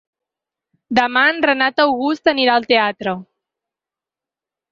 [0.99, 3.13] Demà en Renat August anirà al teatre.